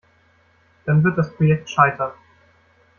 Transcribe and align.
Dann 0.85 1.03
wird 1.03 1.15
das 1.19 1.31
Projekt 1.35 1.69
scheitern. 1.69 2.13